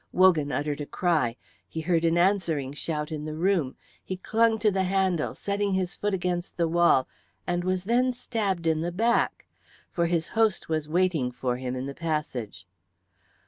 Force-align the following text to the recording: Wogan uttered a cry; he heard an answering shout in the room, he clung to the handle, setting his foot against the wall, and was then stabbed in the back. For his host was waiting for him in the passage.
Wogan 0.11 0.51
uttered 0.51 0.81
a 0.81 0.87
cry; 0.87 1.35
he 1.69 1.81
heard 1.81 2.03
an 2.03 2.17
answering 2.17 2.73
shout 2.73 3.11
in 3.11 3.25
the 3.25 3.35
room, 3.35 3.75
he 4.03 4.17
clung 4.17 4.57
to 4.57 4.71
the 4.71 4.85
handle, 4.85 5.35
setting 5.35 5.73
his 5.73 5.95
foot 5.95 6.11
against 6.11 6.57
the 6.57 6.67
wall, 6.67 7.07
and 7.45 7.63
was 7.63 7.83
then 7.83 8.11
stabbed 8.11 8.65
in 8.65 8.81
the 8.81 8.91
back. 8.91 9.45
For 9.91 10.07
his 10.07 10.29
host 10.29 10.67
was 10.67 10.89
waiting 10.89 11.31
for 11.31 11.57
him 11.57 11.75
in 11.75 11.85
the 11.85 11.93
passage. 11.93 12.65